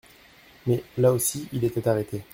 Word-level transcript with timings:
Mais, 0.65 0.83
là 0.97 1.13
aussi, 1.13 1.47
il 1.53 1.63
était 1.63 1.87
arrêté. 1.87 2.23